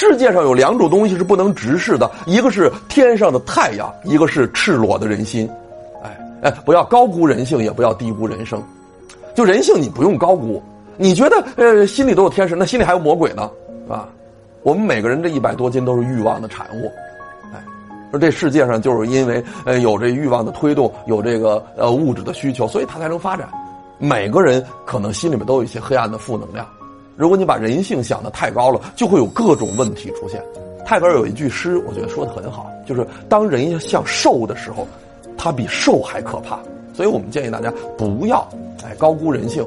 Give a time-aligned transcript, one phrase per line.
[0.00, 5.46] 世界上有两种东西是不能直视的，一个是天上的太阳，一个是赤裸的人心。
[6.02, 8.62] 哎哎，不要高估人性，也不要低估人生。
[9.34, 10.62] 就人性，你不用高估。
[10.96, 13.42] 你觉得呃，心里都有天使，那心里还有魔鬼呢，
[13.90, 14.08] 啊？
[14.62, 16.90] 我们每个人这一百多斤都是欲望的产物。
[17.52, 17.62] 哎，
[18.10, 23.46] 说这世界上就是因为呃有这欲望的推动，有这个呃物质的需求，所以它才能发展。
[23.98, 26.66] 每个人可能心里面都有一些黑暗的负能量。
[27.20, 30.42] 如果你把人性想的太高了，就会有各种问题出现。
[30.86, 34.86] 泰戈尔有一句诗，我觉得说的很好，就是当人像兽的时候，
[35.36, 36.58] 他比兽还可怕。
[36.94, 38.40] 所以我们建议大家不要
[38.82, 39.62] 哎高估人性，